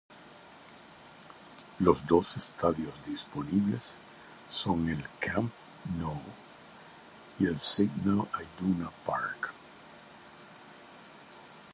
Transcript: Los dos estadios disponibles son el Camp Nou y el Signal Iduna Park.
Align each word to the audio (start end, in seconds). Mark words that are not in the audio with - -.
Los 1.77 2.07
dos 2.07 2.35
estadios 2.35 3.05
disponibles 3.05 3.93
son 4.49 4.89
el 4.89 5.07
Camp 5.19 5.51
Nou 5.99 6.19
y 7.37 7.45
el 7.45 7.59
Signal 7.59 8.27
Iduna 8.43 8.89
Park. 9.05 9.53